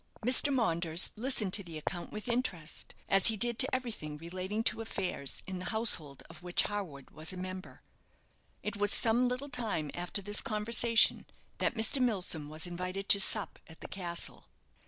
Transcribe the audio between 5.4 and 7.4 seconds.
in the household of which Harwood was a